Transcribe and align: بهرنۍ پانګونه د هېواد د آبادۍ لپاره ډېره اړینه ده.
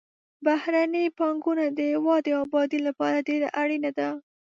بهرنۍ 0.45 1.05
پانګونه 1.17 1.65
د 1.71 1.79
هېواد 1.91 2.21
د 2.25 2.29
آبادۍ 2.43 2.79
لپاره 2.87 3.25
ډېره 3.29 3.49
اړینه 3.61 3.91
ده. 3.97 4.09